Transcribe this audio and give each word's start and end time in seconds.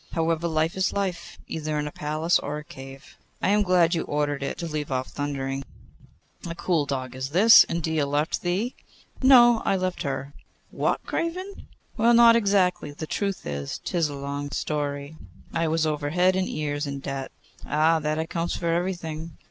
However, 0.13 0.47
life 0.47 0.75
is 0.75 0.91
life, 0.91 1.37
either 1.47 1.77
in 1.77 1.85
a 1.85 1.91
palace 1.91 2.39
or 2.39 2.57
a 2.57 2.63
cave. 2.63 3.17
I 3.39 3.49
am 3.49 3.61
glad 3.61 3.93
you 3.93 4.01
ordered 4.01 4.41
it 4.41 4.57
to 4.57 4.67
leave 4.67 4.91
off 4.91 5.09
thundering.' 5.09 5.63
'A 6.43 6.55
cool 6.55 6.87
dog 6.87 7.11
this. 7.13 7.65
And 7.65 7.83
Dia 7.83 8.07
left 8.07 8.41
thee? 8.41 8.73
'No; 9.21 9.61
I 9.63 9.75
left 9.75 10.01
her.' 10.01 10.33
'What, 10.71 11.05
craven?' 11.05 11.67
'Not 11.99 12.35
exactly. 12.35 12.89
The 12.89 13.05
truth 13.05 13.45
is 13.45 13.77
'tis 13.83 14.09
a 14.09 14.15
long 14.15 14.49
story. 14.49 15.17
I 15.53 15.67
was 15.67 15.85
over 15.85 16.09
head 16.09 16.35
and 16.35 16.49
ears 16.49 16.87
in 16.87 16.97
debt.' 16.99 17.31
'Ah! 17.67 17.99
that 17.99 18.17
accounts 18.17 18.55
for 18.57 18.73
everything. 18.73 19.37